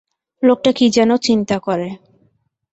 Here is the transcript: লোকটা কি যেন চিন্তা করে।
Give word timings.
লোকটা 0.43 0.71
কি 0.71 0.85
যেন 0.89 1.11
চিন্তা 1.17 1.57
করে। 1.59 1.87